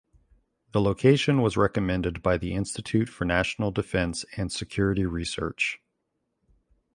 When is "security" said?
4.51-5.05